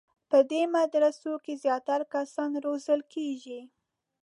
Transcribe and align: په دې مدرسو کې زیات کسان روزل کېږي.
په 0.29 0.37
دې 0.51 0.61
مدرسو 0.75 1.31
کې 1.43 1.53
زیات 1.63 1.87
کسان 2.13 2.51
روزل 2.65 3.01
کېږي. 3.13 3.59